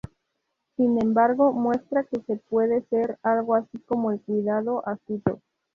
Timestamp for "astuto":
4.89-5.41